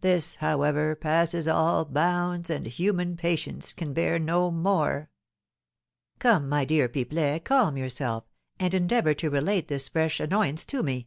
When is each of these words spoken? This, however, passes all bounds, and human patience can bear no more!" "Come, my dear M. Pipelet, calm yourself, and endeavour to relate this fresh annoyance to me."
This, 0.00 0.34
however, 0.34 0.96
passes 0.96 1.46
all 1.46 1.84
bounds, 1.84 2.50
and 2.50 2.66
human 2.66 3.16
patience 3.16 3.72
can 3.72 3.92
bear 3.92 4.18
no 4.18 4.50
more!" 4.50 5.10
"Come, 6.18 6.48
my 6.48 6.64
dear 6.64 6.86
M. 6.86 6.90
Pipelet, 6.90 7.44
calm 7.44 7.76
yourself, 7.76 8.24
and 8.58 8.74
endeavour 8.74 9.14
to 9.14 9.30
relate 9.30 9.68
this 9.68 9.88
fresh 9.88 10.18
annoyance 10.18 10.66
to 10.66 10.82
me." 10.82 11.06